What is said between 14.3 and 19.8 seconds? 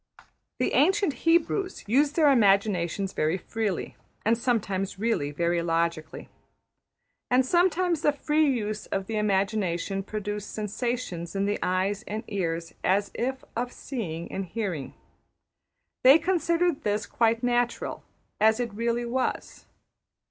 and hearing. They considered this quite natural, as it really was.